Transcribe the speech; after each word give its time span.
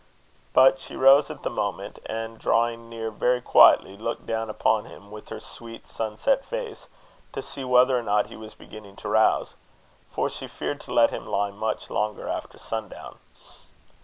But 0.51 0.79
she 0.79 0.95
rose 0.95 1.29
at 1.29 1.43
the 1.43 1.51
moment, 1.51 1.99
and 2.07 2.39
drawing 2.39 2.89
near 2.89 3.11
very 3.11 3.39
quietly, 3.39 3.95
looked 3.95 4.25
down 4.25 4.49
upon 4.49 4.85
him 4.85 5.11
with 5.11 5.29
her 5.29 5.39
sweet 5.39 5.85
sunset 5.85 6.43
face, 6.43 6.87
to 7.33 7.41
see 7.43 7.63
whether 7.63 7.95
or 7.99 8.01
not 8.01 8.25
he 8.25 8.35
was 8.35 8.55
beginning 8.55 8.95
to 8.95 9.09
rouse, 9.09 9.53
for 10.09 10.27
she 10.27 10.47
feared 10.47 10.81
to 10.81 10.91
let 10.91 11.11
him 11.11 11.27
lie 11.27 11.51
much 11.51 11.91
longer 11.91 12.27
after 12.27 12.57
sundown. 12.57 13.19